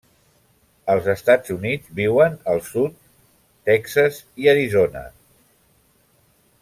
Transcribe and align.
Als 0.93 1.09
Estats 1.13 1.51
Units 1.55 1.91
viuen 1.99 2.39
al 2.53 2.63
sud 2.69 2.95
Texas 3.71 4.19
i 4.45 4.51
Arizona. 4.55 5.05